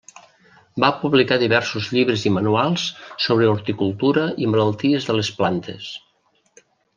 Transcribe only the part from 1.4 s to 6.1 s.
diversos llibres i manuals sobre horticultura i malalties de les plantes.